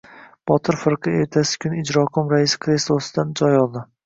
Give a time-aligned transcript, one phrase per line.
[0.51, 3.87] Botir firqa ertasi kuni ijroqo‘m raisi kreslosidan joy oldi.